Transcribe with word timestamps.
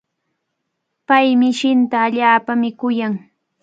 Pay 1.07 1.27
mishinta 1.39 1.97
allaapami 2.07 2.69
kuyan. 2.79 3.13